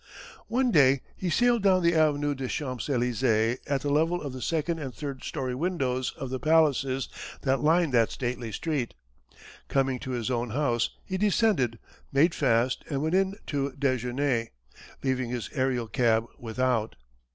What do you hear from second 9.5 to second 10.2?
Coming to